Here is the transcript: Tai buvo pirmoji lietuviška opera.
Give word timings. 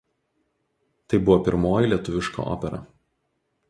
Tai 1.13 1.21
buvo 1.29 1.37
pirmoji 1.51 1.93
lietuviška 1.95 2.51
opera. 2.57 2.85